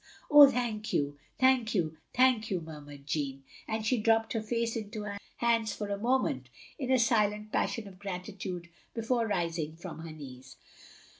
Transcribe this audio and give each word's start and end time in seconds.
"Oh, 0.31 0.49
thank 0.49 0.93
you, 0.93 1.19
thank 1.37 1.75
you, 1.75 1.95
thank 2.15 2.49
you," 2.49 2.59
murmured 2.59 3.05
Jeanne, 3.05 3.43
and 3.67 3.85
she 3.85 3.99
dropped 3.99 4.33
her 4.33 4.41
face 4.41 4.75
into 4.75 5.03
her 5.03 5.19
hands 5.37 5.73
for 5.75 5.89
a 5.89 5.97
moment, 5.99 6.49
in 6.79 6.89
a 6.89 6.97
silent 6.97 7.51
passion 7.51 7.87
of 7.87 7.99
gratitude,— 7.99 8.69
before 8.95 9.27
rising 9.27 9.75
from 9.75 9.99
her 9.99 10.11
knees. 10.11 10.57